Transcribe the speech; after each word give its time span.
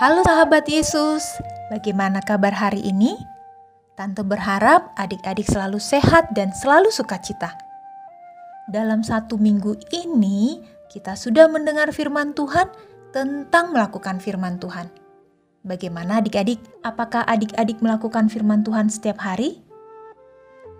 Halo 0.00 0.24
sahabat 0.24 0.64
Yesus, 0.64 1.20
bagaimana 1.68 2.24
kabar 2.24 2.56
hari 2.56 2.80
ini? 2.80 3.20
Tante 4.00 4.24
berharap 4.24 4.96
adik-adik 4.96 5.44
selalu 5.44 5.76
sehat 5.76 6.32
dan 6.32 6.56
selalu 6.56 6.88
sukacita. 6.88 7.52
Dalam 8.72 9.04
satu 9.04 9.36
minggu 9.36 9.76
ini, 9.92 10.64
kita 10.88 11.20
sudah 11.20 11.52
mendengar 11.52 11.92
firman 11.92 12.32
Tuhan 12.32 12.72
tentang 13.12 13.76
melakukan 13.76 14.24
firman 14.24 14.56
Tuhan. 14.56 14.88
Bagaimana 15.68 16.24
adik-adik? 16.24 16.64
Apakah 16.80 17.20
adik-adik 17.28 17.84
melakukan 17.84 18.32
firman 18.32 18.64
Tuhan 18.64 18.88
setiap 18.88 19.20
hari? 19.20 19.60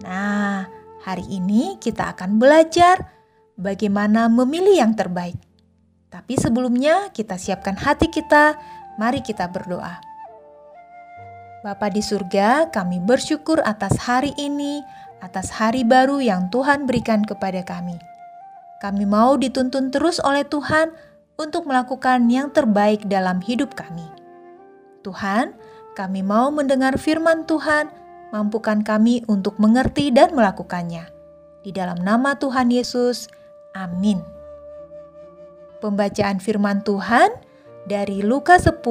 Nah, 0.00 0.64
hari 1.04 1.28
ini 1.28 1.76
kita 1.76 2.16
akan 2.16 2.40
belajar 2.40 3.04
bagaimana 3.60 4.32
memilih 4.32 4.80
yang 4.80 4.96
terbaik. 4.96 5.36
Tapi 6.08 6.40
sebelumnya 6.40 7.12
kita 7.12 7.36
siapkan 7.36 7.76
hati 7.76 8.08
kita, 8.08 8.79
mari 9.00 9.24
kita 9.24 9.48
berdoa. 9.48 10.04
Bapa 11.64 11.88
di 11.88 12.04
surga, 12.04 12.68
kami 12.68 13.00
bersyukur 13.00 13.64
atas 13.64 13.96
hari 14.04 14.36
ini, 14.36 14.84
atas 15.24 15.48
hari 15.56 15.88
baru 15.88 16.20
yang 16.20 16.52
Tuhan 16.52 16.84
berikan 16.84 17.24
kepada 17.24 17.64
kami. 17.64 17.96
Kami 18.84 19.04
mau 19.08 19.40
dituntun 19.40 19.88
terus 19.88 20.20
oleh 20.20 20.44
Tuhan 20.44 20.92
untuk 21.40 21.64
melakukan 21.64 22.28
yang 22.28 22.52
terbaik 22.52 23.08
dalam 23.08 23.40
hidup 23.40 23.72
kami. 23.76 24.04
Tuhan, 25.04 25.56
kami 25.96 26.20
mau 26.20 26.48
mendengar 26.52 26.96
firman 26.96 27.44
Tuhan, 27.44 27.92
mampukan 28.32 28.80
kami 28.84 29.24
untuk 29.28 29.56
mengerti 29.60 30.12
dan 30.12 30.32
melakukannya. 30.32 31.08
Di 31.60 31.72
dalam 31.76 32.00
nama 32.00 32.40
Tuhan 32.40 32.72
Yesus, 32.72 33.28
amin. 33.76 34.20
Pembacaan 35.84 36.40
firman 36.40 36.80
Tuhan 36.84 37.49
dari 37.90 38.22
Lukas 38.22 38.70
10 38.70 38.86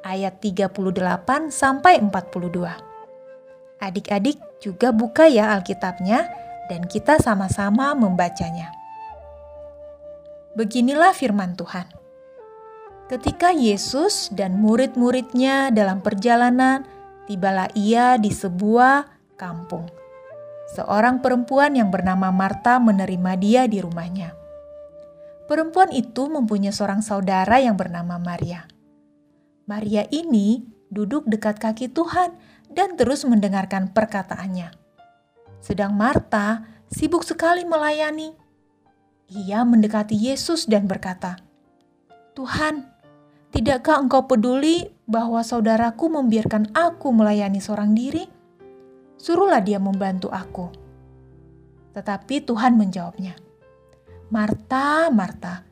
ayat 0.00 0.40
38 0.40 1.52
sampai 1.52 2.00
42. 2.00 3.84
Adik-adik 3.84 4.40
juga 4.64 4.96
buka 4.96 5.28
ya 5.28 5.52
Alkitabnya 5.52 6.24
dan 6.72 6.88
kita 6.88 7.20
sama-sama 7.20 7.92
membacanya. 7.92 8.72
Beginilah 10.56 11.12
firman 11.12 11.52
Tuhan. 11.52 11.84
Ketika 13.12 13.52
Yesus 13.52 14.32
dan 14.32 14.56
murid-muridnya 14.56 15.68
dalam 15.68 16.00
perjalanan, 16.00 16.88
tibalah 17.28 17.68
ia 17.76 18.16
di 18.16 18.32
sebuah 18.32 19.04
kampung. 19.36 19.84
Seorang 20.72 21.20
perempuan 21.20 21.76
yang 21.76 21.92
bernama 21.92 22.32
Marta 22.32 22.80
menerima 22.80 23.32
dia 23.36 23.68
di 23.68 23.84
rumahnya. 23.84 24.43
Perempuan 25.44 25.92
itu 25.92 26.32
mempunyai 26.32 26.72
seorang 26.72 27.04
saudara 27.04 27.60
yang 27.60 27.76
bernama 27.76 28.16
Maria. 28.16 28.64
Maria 29.68 30.08
ini 30.08 30.64
duduk 30.88 31.28
dekat 31.28 31.60
kaki 31.60 31.92
Tuhan 31.92 32.32
dan 32.72 32.96
terus 32.96 33.28
mendengarkan 33.28 33.92
perkataannya. 33.92 34.72
Sedang 35.60 35.96
Marta 35.96 36.64
sibuk 36.88 37.24
sekali 37.24 37.64
melayani. 37.68 38.32
Ia 39.32 39.64
mendekati 39.64 40.16
Yesus 40.16 40.68
dan 40.68 40.84
berkata, 40.84 41.40
"Tuhan, 42.36 42.84
tidakkah 43.52 44.00
Engkau 44.04 44.28
peduli 44.28 44.92
bahwa 45.08 45.40
saudaraku 45.40 46.12
membiarkan 46.12 46.72
aku 46.76 47.08
melayani 47.12 47.60
seorang 47.60 47.96
diri? 47.96 48.28
Suruhlah 49.16 49.64
dia 49.64 49.80
membantu 49.80 50.28
aku." 50.28 50.68
Tetapi 51.96 52.44
Tuhan 52.44 52.76
menjawabnya, 52.76 53.32
Marta, 54.34 55.14
Marta, 55.14 55.62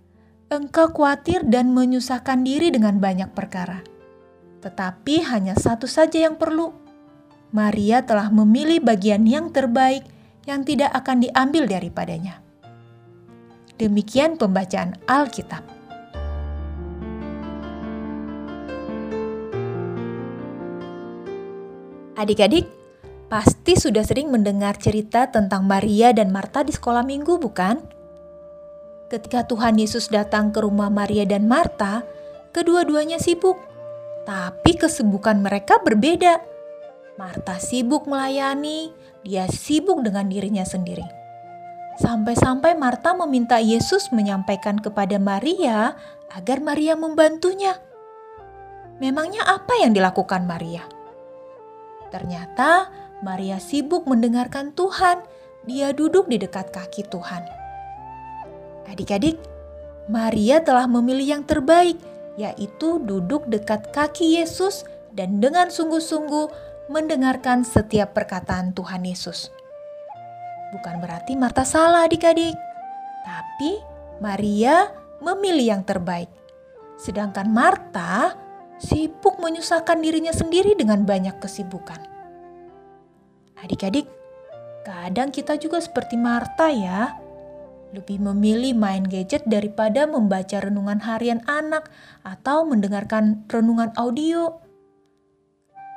engkau 0.47 0.95
khawatir 0.95 1.43
dan 1.43 1.75
menyusahkan 1.75 2.47
diri 2.47 2.71
dengan 2.71 3.03
banyak 3.03 3.35
perkara. 3.35 3.83
Tetapi 4.63 5.19
hanya 5.27 5.59
satu 5.59 5.91
saja 5.91 6.23
yang 6.23 6.39
perlu. 6.39 6.71
Maria 7.51 8.07
telah 8.07 8.31
memilih 8.31 8.79
bagian 8.79 9.27
yang 9.27 9.51
terbaik 9.51 10.07
yang 10.47 10.63
tidak 10.63 10.95
akan 10.95 11.27
diambil 11.27 11.67
daripadanya. 11.67 12.39
Demikian 13.83 14.39
pembacaan 14.39 14.95
Alkitab. 15.11 15.67
Adik-adik, 22.15 22.71
pasti 23.27 23.75
sudah 23.75 24.07
sering 24.07 24.31
mendengar 24.31 24.79
cerita 24.79 25.27
tentang 25.27 25.67
Maria 25.67 26.15
dan 26.15 26.31
Marta 26.31 26.63
di 26.63 26.71
sekolah 26.71 27.03
minggu, 27.03 27.43
bukan? 27.43 28.02
Ketika 29.13 29.45
Tuhan 29.45 29.77
Yesus 29.77 30.09
datang 30.09 30.57
ke 30.57 30.65
rumah 30.65 30.89
Maria 30.89 31.29
dan 31.29 31.45
Marta, 31.45 32.01
kedua-duanya 32.57 33.21
sibuk, 33.21 33.61
tapi 34.25 34.73
kesibukan 34.73 35.37
mereka 35.37 35.85
berbeda. 35.85 36.41
Marta 37.21 37.61
sibuk 37.61 38.09
melayani, 38.09 38.89
dia 39.21 39.45
sibuk 39.53 40.01
dengan 40.01 40.33
dirinya 40.33 40.65
sendiri. 40.65 41.05
Sampai-sampai 42.01 42.73
Marta 42.73 43.13
meminta 43.13 43.61
Yesus 43.61 44.09
menyampaikan 44.17 44.81
kepada 44.81 45.21
Maria 45.21 45.93
agar 46.33 46.65
Maria 46.65 46.97
membantunya. 46.97 47.77
Memangnya 48.97 49.45
apa 49.45 49.77
yang 49.77 49.93
dilakukan 49.93 50.49
Maria? 50.49 50.89
Ternyata 52.09 52.89
Maria 53.21 53.61
sibuk 53.61 54.09
mendengarkan 54.09 54.73
Tuhan. 54.73 55.21
Dia 55.69 55.93
duduk 55.93 56.33
di 56.33 56.41
dekat 56.41 56.73
kaki 56.73 57.13
Tuhan. 57.13 57.62
Adik-adik, 58.91 59.39
Maria 60.11 60.61
telah 60.63 60.91
memilih 60.91 61.39
yang 61.39 61.45
terbaik, 61.47 61.97
yaitu 62.35 62.99
duduk 63.03 63.47
dekat 63.47 63.95
kaki 63.95 64.41
Yesus 64.41 64.83
dan 65.15 65.39
dengan 65.39 65.69
sungguh-sungguh 65.69 66.49
mendengarkan 66.91 67.63
setiap 67.63 68.17
perkataan 68.17 68.75
Tuhan 68.75 69.07
Yesus. 69.07 69.53
Bukan 70.73 71.05
berarti 71.05 71.37
Marta 71.37 71.63
salah 71.63 72.09
adik-adik, 72.09 72.57
tapi 73.23 73.79
Maria 74.19 74.89
memilih 75.21 75.77
yang 75.79 75.83
terbaik. 75.85 76.33
Sedangkan 76.97 77.47
Marta 77.53 78.35
sibuk 78.81 79.39
menyusahkan 79.39 80.01
dirinya 80.03 80.35
sendiri 80.35 80.75
dengan 80.75 81.07
banyak 81.07 81.39
kesibukan. 81.39 82.01
Adik-adik, 83.63 84.11
kadang 84.83 85.31
kita 85.31 85.55
juga 85.55 85.79
seperti 85.79 86.19
Marta 86.19 86.67
ya 86.67 87.22
lebih 87.93 88.25
memilih 88.25 88.73
main 88.73 89.05
gadget 89.05 89.45
daripada 89.45 90.09
membaca 90.09 90.59
renungan 90.65 91.05
harian 91.05 91.45
anak 91.45 91.93
atau 92.25 92.65
mendengarkan 92.65 93.45
renungan 93.53 93.93
audio. 94.01 94.57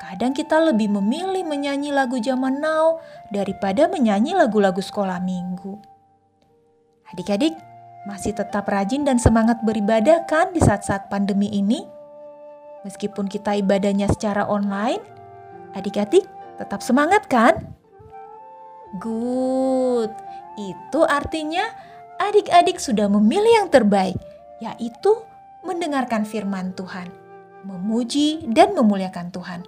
Kadang 0.04 0.36
kita 0.36 0.60
lebih 0.60 0.92
memilih 0.92 1.48
menyanyi 1.48 1.96
lagu 1.96 2.20
zaman 2.20 2.60
now 2.60 3.00
daripada 3.32 3.88
menyanyi 3.88 4.36
lagu-lagu 4.36 4.84
sekolah 4.84 5.24
minggu. 5.24 5.80
Adik-adik, 7.16 7.56
masih 8.04 8.36
tetap 8.36 8.68
rajin 8.68 9.08
dan 9.08 9.16
semangat 9.16 9.64
beribadah 9.64 10.28
kan 10.28 10.52
di 10.52 10.60
saat-saat 10.60 11.08
pandemi 11.08 11.48
ini? 11.48 11.88
Meskipun 12.84 13.32
kita 13.32 13.56
ibadahnya 13.58 14.12
secara 14.12 14.46
online, 14.46 15.02
adik-adik 15.74 16.28
tetap 16.60 16.84
semangat 16.84 17.26
kan? 17.32 17.56
Good. 19.00 20.12
Itu 20.56 21.04
artinya 21.04 21.64
adik-adik 22.20 22.80
sudah 22.80 23.12
memilih 23.12 23.64
yang 23.64 23.68
terbaik, 23.68 24.16
yaitu 24.64 25.12
mendengarkan 25.68 26.24
firman 26.24 26.72
Tuhan, 26.78 27.12
memuji 27.68 28.48
dan 28.48 28.72
memuliakan 28.72 29.34
Tuhan. 29.36 29.68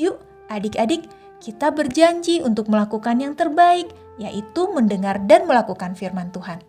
Yuk, 0.00 0.18
adik-adik, 0.50 1.06
kita 1.38 1.70
berjanji 1.70 2.42
untuk 2.42 2.66
melakukan 2.66 3.18
yang 3.18 3.34
terbaik, 3.38 3.90
yaitu 4.18 4.70
mendengar 4.70 5.22
dan 5.26 5.46
melakukan 5.46 5.94
firman 5.94 6.30
Tuhan. 6.34 6.62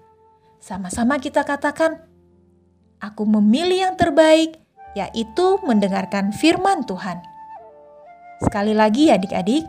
Sama-sama 0.61 1.17
kita 1.19 1.43
katakan, 1.43 2.01
"Aku 3.01 3.25
memilih 3.25 3.89
yang 3.89 3.95
terbaik, 3.97 4.61
yaitu 4.93 5.59
mendengarkan 5.65 6.31
firman 6.31 6.85
Tuhan." 6.85 7.19
Sekali 8.43 8.75
lagi, 8.75 9.07
adik-adik, 9.07 9.63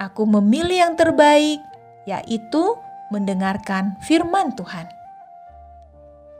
aku 0.00 0.24
memilih 0.24 0.88
yang 0.88 0.94
terbaik, 0.96 1.60
yaitu 2.06 2.78
mendengarkan 3.10 3.98
firman 4.02 4.54
Tuhan. 4.54 4.86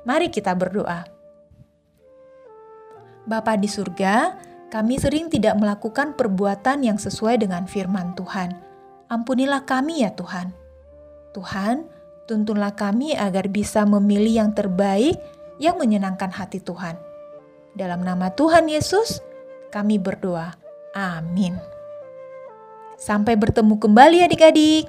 Mari 0.06 0.30
kita 0.30 0.54
berdoa. 0.54 1.02
Bapa 3.26 3.58
di 3.58 3.66
surga, 3.66 4.38
kami 4.70 5.02
sering 5.02 5.26
tidak 5.26 5.58
melakukan 5.58 6.14
perbuatan 6.14 6.86
yang 6.86 6.98
sesuai 6.98 7.42
dengan 7.42 7.66
firman 7.66 8.14
Tuhan. 8.14 8.54
Ampunilah 9.10 9.66
kami 9.66 10.06
ya 10.06 10.14
Tuhan. 10.14 10.54
Tuhan, 11.34 11.90
tuntunlah 12.30 12.74
kami 12.78 13.18
agar 13.18 13.50
bisa 13.50 13.82
memilih 13.82 14.46
yang 14.46 14.50
terbaik 14.54 15.18
yang 15.58 15.78
menyenangkan 15.78 16.30
hati 16.30 16.62
Tuhan. 16.62 16.98
Dalam 17.74 18.06
nama 18.06 18.30
Tuhan 18.30 18.70
Yesus, 18.70 19.20
kami 19.74 19.98
berdoa. 19.98 20.54
Amin. 20.96 21.58
Sampai 22.96 23.36
bertemu 23.36 23.76
kembali 23.76 24.24
adik-adik. 24.24 24.88